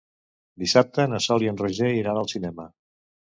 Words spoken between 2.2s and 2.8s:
al cinema.